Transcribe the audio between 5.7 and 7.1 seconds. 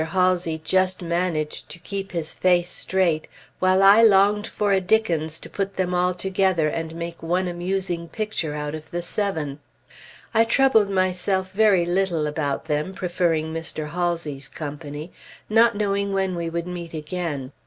them all together and